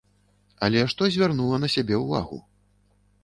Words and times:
Але 0.67 0.79
што 0.93 1.09
звярнула 1.17 1.59
на 1.63 1.69
сябе 1.75 1.95
ўвагу? 2.05 2.37